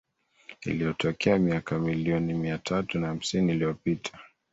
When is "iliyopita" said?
3.53-4.19